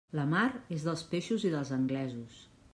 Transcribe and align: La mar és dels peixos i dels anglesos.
La 0.19 0.23
mar 0.29 0.45
és 0.77 0.85
dels 0.87 1.03
peixos 1.13 1.47
i 1.49 1.53
dels 1.57 1.75
anglesos. 1.79 2.43